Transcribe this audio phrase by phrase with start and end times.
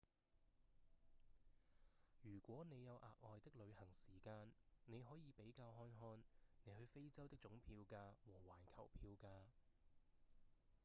[2.23, 4.51] 如果你有額外的旅行時間
[4.87, 6.17] 你可以比較看看
[6.63, 9.45] 你去非洲的總票價和環球票價